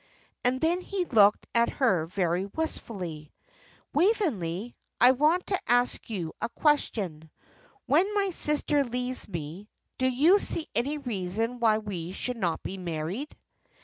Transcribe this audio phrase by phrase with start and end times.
[0.43, 3.31] And then he looked at her very wistfully.
[3.93, 7.29] "Waveney, I want to ask you a question.
[7.85, 9.69] When my sister leaves me,
[9.99, 13.37] do you see any reason why we should not be married?"